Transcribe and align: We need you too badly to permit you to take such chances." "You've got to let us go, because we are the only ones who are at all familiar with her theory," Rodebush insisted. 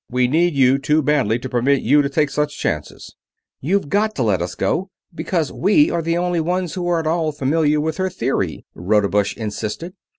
We 0.09 0.27
need 0.27 0.55
you 0.55 0.79
too 0.79 1.03
badly 1.03 1.37
to 1.37 1.47
permit 1.47 1.83
you 1.83 2.01
to 2.01 2.09
take 2.09 2.31
such 2.31 2.57
chances." 2.57 3.15
"You've 3.59 3.87
got 3.87 4.15
to 4.15 4.23
let 4.23 4.41
us 4.41 4.55
go, 4.55 4.89
because 5.13 5.51
we 5.51 5.91
are 5.91 6.01
the 6.01 6.17
only 6.17 6.39
ones 6.41 6.73
who 6.73 6.87
are 6.87 6.99
at 6.99 7.05
all 7.05 7.31
familiar 7.31 7.79
with 7.79 7.97
her 7.97 8.09
theory," 8.09 8.65
Rodebush 8.73 9.37
insisted. 9.37 9.93